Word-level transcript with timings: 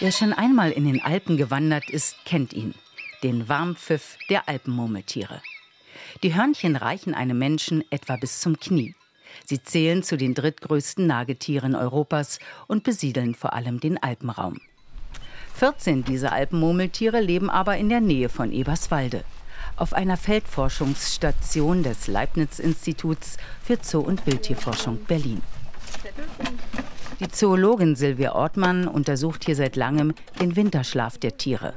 Wer 0.00 0.12
schon 0.12 0.32
einmal 0.32 0.72
in 0.72 0.86
den 0.86 1.02
Alpen 1.02 1.36
gewandert 1.36 1.88
ist, 1.88 2.16
kennt 2.24 2.52
ihn. 2.52 2.74
Den 3.22 3.48
Warmpfiff 3.48 4.18
der 4.28 4.48
Alpenmurmeltiere. 4.48 5.40
Die 6.22 6.34
Hörnchen 6.34 6.76
reichen 6.76 7.14
einem 7.14 7.38
Menschen 7.38 7.84
etwa 7.90 8.16
bis 8.16 8.40
zum 8.40 8.58
Knie. 8.58 8.94
Sie 9.46 9.62
zählen 9.62 10.02
zu 10.02 10.16
den 10.16 10.34
drittgrößten 10.34 11.06
Nagetieren 11.06 11.74
Europas 11.74 12.38
und 12.66 12.84
besiedeln 12.84 13.34
vor 13.34 13.52
allem 13.52 13.80
den 13.80 14.02
Alpenraum. 14.02 14.60
14 15.54 16.04
dieser 16.04 16.32
Alpenmurmeltiere 16.32 17.20
leben 17.20 17.48
aber 17.48 17.76
in 17.76 17.88
der 17.88 18.00
Nähe 18.00 18.28
von 18.28 18.52
Eberswalde. 18.52 19.24
Auf 19.76 19.92
einer 19.92 20.16
Feldforschungsstation 20.16 21.82
des 21.82 22.06
Leibniz-Instituts 22.08 23.38
für 23.62 23.78
Zoo- 23.80 24.00
und 24.00 24.26
Wildtierforschung 24.26 25.04
Berlin. 25.04 25.40
Die 27.20 27.28
Zoologin 27.28 27.94
Silvia 27.94 28.34
Ortmann 28.34 28.88
untersucht 28.88 29.44
hier 29.44 29.54
seit 29.54 29.76
langem 29.76 30.14
den 30.40 30.56
Winterschlaf 30.56 31.16
der 31.16 31.36
Tiere. 31.36 31.72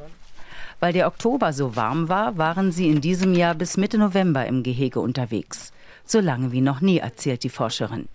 Weil 0.79 0.93
der 0.93 1.05
Oktober 1.05 1.53
so 1.53 1.75
warm 1.75 2.09
war, 2.09 2.37
waren 2.37 2.71
sie 2.71 2.89
in 2.89 3.01
diesem 3.01 3.35
Jahr 3.35 3.53
bis 3.53 3.77
Mitte 3.77 3.99
November 3.99 4.47
im 4.47 4.63
Gehege 4.63 4.99
unterwegs. 4.99 5.73
So 6.05 6.19
lange 6.19 6.51
wie 6.51 6.61
noch 6.61 6.81
nie, 6.81 6.97
erzählt 6.97 7.43
die 7.43 7.49
Forscherin. 7.49 8.07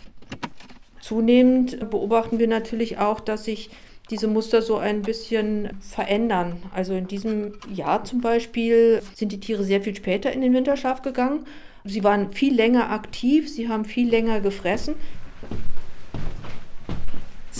Zunehmend 1.00 1.90
beobachten 1.90 2.40
wir 2.40 2.48
natürlich 2.48 2.98
auch, 2.98 3.20
dass 3.20 3.44
sich 3.44 3.70
diese 4.10 4.26
Muster 4.26 4.60
so 4.60 4.78
ein 4.78 5.02
bisschen 5.02 5.70
verändern. 5.80 6.56
Also 6.74 6.92
in 6.92 7.06
diesem 7.06 7.52
Jahr 7.72 8.04
zum 8.04 8.20
Beispiel 8.20 9.00
sind 9.14 9.30
die 9.30 9.40
Tiere 9.40 9.62
sehr 9.62 9.80
viel 9.80 9.94
später 9.94 10.32
in 10.32 10.40
den 10.40 10.54
Winterschlaf 10.54 11.02
gegangen. 11.02 11.46
Sie 11.84 12.02
waren 12.02 12.32
viel 12.32 12.54
länger 12.54 12.90
aktiv, 12.90 13.48
sie 13.48 13.68
haben 13.68 13.84
viel 13.84 14.08
länger 14.08 14.40
gefressen. 14.40 14.94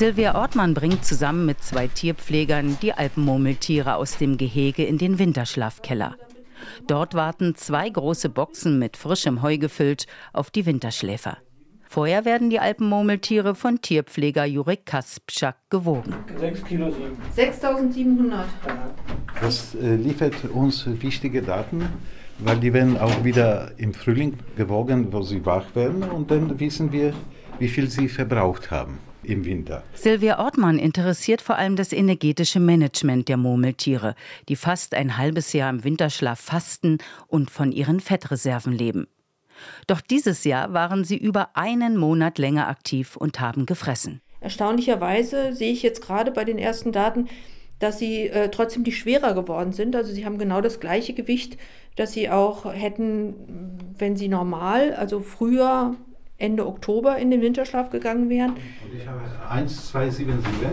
Silvia 0.02 0.34
Ortmann 0.34 0.74
bringt 0.74 1.04
zusammen 1.04 1.46
mit 1.46 1.62
zwei 1.62 1.86
Tierpflegern 1.86 2.76
die 2.82 2.92
Alpenmurmeltiere 2.92 3.94
aus 3.94 4.18
dem 4.18 4.36
Gehege 4.36 4.84
in 4.84 4.98
den 4.98 5.20
Winterschlafkeller. 5.20 6.16
Dort 6.88 7.14
warten 7.14 7.54
zwei 7.54 7.88
große 7.88 8.28
Boxen 8.28 8.80
mit 8.80 8.96
frischem 8.96 9.42
Heu 9.42 9.58
gefüllt 9.58 10.08
auf 10.32 10.50
die 10.50 10.66
Winterschläfer. 10.66 11.38
Vorher 11.84 12.24
werden 12.24 12.50
die 12.50 12.58
Alpenmurmeltiere 12.58 13.54
von 13.54 13.80
Tierpfleger 13.80 14.44
Jurek 14.44 14.86
Kaspschak 14.86 15.54
gewogen. 15.70 16.12
6 16.36 16.64
Kilo 16.64 16.92
6700. 17.36 18.46
Das 19.40 19.76
äh, 19.76 19.94
liefert 19.94 20.34
uns 20.52 20.84
wichtige 21.00 21.42
Daten, 21.42 21.88
weil 22.40 22.56
die 22.56 22.72
werden 22.72 22.98
auch 22.98 23.22
wieder 23.22 23.70
im 23.76 23.94
Frühling 23.94 24.36
gewogen, 24.56 25.12
wo 25.12 25.22
sie 25.22 25.46
wach 25.46 25.76
werden 25.76 26.02
und 26.02 26.32
dann 26.32 26.58
wissen 26.58 26.90
wir, 26.90 27.14
wie 27.60 27.68
viel 27.68 27.88
sie 27.88 28.08
verbraucht 28.08 28.72
haben 28.72 28.98
im 29.24 29.44
Winter. 29.44 29.82
Silvia 29.94 30.38
Ortmann 30.38 30.78
interessiert 30.78 31.42
vor 31.42 31.56
allem 31.56 31.76
das 31.76 31.92
energetische 31.92 32.60
Management 32.60 33.28
der 33.28 33.36
Murmeltiere, 33.36 34.14
die 34.48 34.56
fast 34.56 34.94
ein 34.94 35.16
halbes 35.16 35.52
Jahr 35.52 35.70
im 35.70 35.84
Winterschlaf 35.84 36.40
fasten 36.40 36.98
und 37.28 37.50
von 37.50 37.72
ihren 37.72 38.00
Fettreserven 38.00 38.72
leben. 38.72 39.06
Doch 39.86 40.00
dieses 40.00 40.44
Jahr 40.44 40.72
waren 40.72 41.04
sie 41.04 41.16
über 41.16 41.50
einen 41.54 41.96
Monat 41.96 42.38
länger 42.38 42.68
aktiv 42.68 43.16
und 43.16 43.40
haben 43.40 43.66
gefressen. 43.66 44.20
Erstaunlicherweise 44.40 45.52
sehe 45.52 45.72
ich 45.72 45.82
jetzt 45.82 46.02
gerade 46.02 46.32
bei 46.32 46.44
den 46.44 46.58
ersten 46.58 46.90
Daten, 46.90 47.28
dass 47.78 47.98
sie 47.98 48.28
äh, 48.28 48.48
trotzdem 48.48 48.84
die 48.84 48.92
schwerer 48.92 49.34
geworden 49.34 49.72
sind. 49.72 49.94
Also 49.96 50.12
sie 50.12 50.24
haben 50.24 50.38
genau 50.38 50.60
das 50.60 50.80
gleiche 50.80 51.14
Gewicht, 51.14 51.58
das 51.96 52.12
sie 52.12 52.30
auch 52.30 52.72
hätten, 52.72 53.34
wenn 53.98 54.16
sie 54.16 54.28
normal, 54.28 54.94
also 54.94 55.20
früher 55.20 55.94
Ende 56.42 56.66
Oktober 56.66 57.16
in 57.16 57.30
den 57.30 57.40
Winterschlaf 57.40 57.90
gegangen 57.90 58.28
wären. 58.28 58.50
Und 58.50 58.60
ich 58.96 59.06
habe 59.06 59.20
1277. 59.48 60.68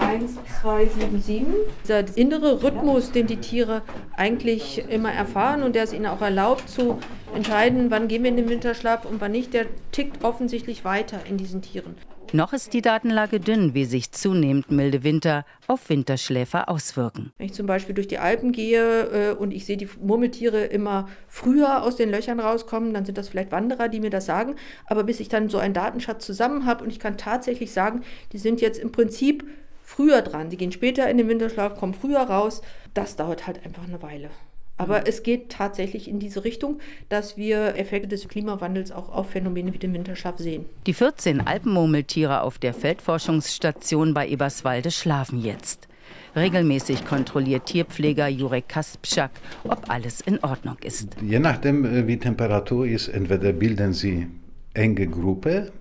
1277. 0.00 1.46
Dieser 1.82 2.16
innere 2.16 2.62
Rhythmus, 2.62 3.10
den 3.10 3.26
die 3.26 3.38
Tiere 3.38 3.82
eigentlich 4.16 4.84
immer 4.88 5.12
erfahren 5.12 5.62
und 5.62 5.74
der 5.74 5.84
es 5.84 5.92
ihnen 5.92 6.06
auch 6.06 6.20
erlaubt 6.20 6.68
zu 6.68 6.98
entscheiden, 7.34 7.90
wann 7.90 8.08
gehen 8.08 8.22
wir 8.22 8.30
in 8.30 8.36
den 8.36 8.48
Winterschlaf 8.48 9.04
und 9.04 9.20
wann 9.20 9.32
nicht, 9.32 9.54
der 9.54 9.66
tickt 9.92 10.22
offensichtlich 10.24 10.84
weiter 10.84 11.20
in 11.28 11.36
diesen 11.36 11.62
Tieren. 11.62 11.94
Noch 12.32 12.52
ist 12.52 12.72
die 12.72 12.82
Datenlage 12.82 13.40
dünn, 13.40 13.74
wie 13.74 13.84
sich 13.84 14.12
zunehmend 14.12 14.70
milde 14.70 15.04
Winter 15.04 15.44
auf 15.66 15.88
Winterschläfer 15.88 16.68
auswirken. 16.68 17.32
Wenn 17.38 17.46
ich 17.46 17.54
zum 17.54 17.66
Beispiel 17.66 17.94
durch 17.94 18.08
die 18.08 18.18
Alpen 18.18 18.52
gehe 18.52 19.30
äh, 19.30 19.34
und 19.34 19.52
ich 19.52 19.64
sehe 19.64 19.76
die 19.76 19.88
Murmeltiere 20.00 20.64
immer 20.64 21.08
früher 21.28 21.82
aus 21.82 21.96
den 21.96 22.10
Löchern 22.10 22.40
rauskommen, 22.40 22.92
dann 22.92 23.04
sind 23.04 23.16
das 23.16 23.28
vielleicht 23.28 23.52
Wanderer, 23.52 23.88
die 23.88 24.00
mir 24.00 24.10
das 24.10 24.26
sagen. 24.26 24.56
Aber 24.86 25.04
bis 25.04 25.20
ich 25.20 25.28
dann 25.28 25.48
so 25.48 25.58
einen 25.58 25.74
Datenschatz 25.74 26.26
zusammen 26.26 26.66
habe 26.66 26.84
und 26.84 26.90
ich 26.90 26.98
kann 26.98 27.16
tatsächlich 27.16 27.72
sagen, 27.72 28.02
die 28.32 28.38
sind 28.38 28.60
jetzt 28.60 28.78
im 28.78 28.92
Prinzip 28.92 29.44
früher 29.82 30.20
dran. 30.22 30.50
Die 30.50 30.56
gehen 30.56 30.72
später 30.72 31.08
in 31.08 31.18
den 31.18 31.28
Winterschlaf, 31.28 31.78
kommen 31.78 31.94
früher 31.94 32.20
raus. 32.20 32.60
Das 32.92 33.16
dauert 33.16 33.46
halt 33.46 33.64
einfach 33.64 33.84
eine 33.84 34.02
Weile. 34.02 34.30
Aber 34.78 35.00
mhm. 35.00 35.04
es 35.06 35.22
geht 35.22 35.50
tatsächlich 35.50 36.08
in 36.08 36.18
diese 36.18 36.44
Richtung, 36.44 36.80
dass 37.08 37.36
wir 37.36 37.76
Effekte 37.76 38.08
des 38.08 38.28
Klimawandels 38.28 38.92
auch 38.92 39.08
auf 39.08 39.30
Phänomene 39.30 39.72
wie 39.72 39.78
den 39.78 39.94
Winterschlaf 39.94 40.38
sehen. 40.38 40.66
Die 40.86 40.94
14 40.94 41.46
Alpenmurmeltiere 41.46 42.42
auf 42.42 42.58
der 42.58 42.74
Feldforschungsstation 42.74 44.14
bei 44.14 44.28
Eberswalde 44.28 44.90
schlafen 44.90 45.40
jetzt. 45.40 45.88
Regelmäßig 46.36 47.06
kontrolliert 47.06 47.66
Tierpfleger 47.66 48.28
Jurek 48.28 48.68
Kaspschak, 48.68 49.30
ob 49.64 49.88
alles 49.88 50.20
in 50.20 50.38
Ordnung 50.44 50.76
ist. 50.82 51.16
Je 51.22 51.38
nachdem, 51.38 51.84
äh, 51.84 52.06
wie 52.06 52.18
Temperatur 52.18 52.86
ist, 52.86 53.08
entweder 53.08 53.52
bilden 53.52 53.94
sie 53.94 54.26
enge 54.74 55.06
Gruppe 55.06 55.72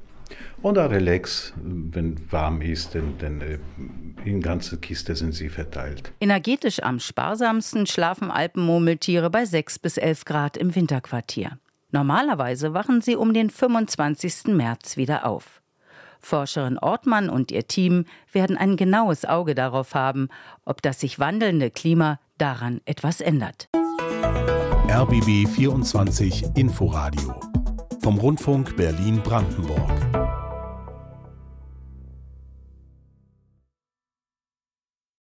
oder 0.62 0.90
Relax, 0.90 1.54
wenn 1.58 2.16
warm 2.32 2.62
ist, 2.62 2.94
denn, 2.94 3.18
denn 3.20 3.42
äh, 3.42 3.58
in 4.26 4.42
ganze 4.42 4.78
Kiste 4.78 5.16
sind 5.16 5.34
sie 5.34 5.50
verteilt. 5.50 6.12
Energetisch 6.20 6.82
am 6.82 7.00
sparsamsten 7.00 7.86
schlafen 7.86 8.32
Alpenmurmeltiere 8.32 9.30
bei 9.30 9.46
6 9.46 9.80
bis 9.80 9.98
11 9.98 10.26
Grad 10.26 10.58
im 10.58 10.76
Winterquartier. 10.76 11.58
Normalerweise 11.92 12.74
wachen 12.74 13.02
sie 13.02 13.16
um 13.16 13.34
den 13.34 13.50
25. 13.50 14.48
März 14.48 14.98
wieder 14.98 15.26
auf. 15.26 15.62
Forscherin 16.20 16.80
Ortmann 16.80 17.30
und 17.30 17.52
ihr 17.52 17.68
Team 17.68 18.06
werden 18.32 18.58
ein 18.58 18.78
genaues 18.78 19.26
Auge 19.26 19.54
darauf 19.54 19.94
haben, 19.94 20.30
ob 20.66 20.82
das 20.82 21.00
sich 21.00 21.20
wandelnde 21.20 21.70
Klima 21.70 22.20
daran 22.38 22.82
etwas 22.86 23.22
ändert. 23.22 23.70
RBB 24.90 25.48
24 25.48 26.46
Inforadio 26.56 27.40
vom 28.02 28.18
Rundfunk 28.18 28.76
Berlin-Brandenburg. 28.76 30.25